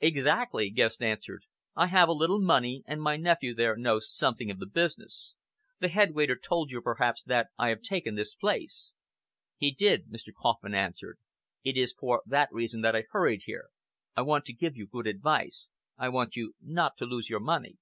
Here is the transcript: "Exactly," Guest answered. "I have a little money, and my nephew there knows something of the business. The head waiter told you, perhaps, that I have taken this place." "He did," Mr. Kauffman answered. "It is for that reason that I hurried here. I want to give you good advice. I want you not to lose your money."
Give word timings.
"Exactly," 0.00 0.70
Guest 0.70 1.02
answered. 1.02 1.44
"I 1.76 1.88
have 1.88 2.08
a 2.08 2.12
little 2.14 2.40
money, 2.40 2.82
and 2.86 3.02
my 3.02 3.18
nephew 3.18 3.54
there 3.54 3.76
knows 3.76 4.08
something 4.10 4.50
of 4.50 4.58
the 4.58 4.64
business. 4.64 5.34
The 5.78 5.88
head 5.90 6.14
waiter 6.14 6.36
told 6.36 6.70
you, 6.70 6.80
perhaps, 6.80 7.22
that 7.24 7.48
I 7.58 7.68
have 7.68 7.82
taken 7.82 8.14
this 8.14 8.34
place." 8.34 8.92
"He 9.58 9.70
did," 9.72 10.08
Mr. 10.08 10.32
Kauffman 10.34 10.72
answered. 10.74 11.18
"It 11.62 11.76
is 11.76 11.92
for 11.92 12.22
that 12.24 12.48
reason 12.50 12.80
that 12.80 12.96
I 12.96 13.04
hurried 13.10 13.42
here. 13.44 13.68
I 14.16 14.22
want 14.22 14.46
to 14.46 14.54
give 14.54 14.74
you 14.74 14.86
good 14.86 15.06
advice. 15.06 15.68
I 15.98 16.08
want 16.08 16.34
you 16.34 16.54
not 16.62 16.96
to 16.96 17.04
lose 17.04 17.28
your 17.28 17.40
money." 17.40 17.76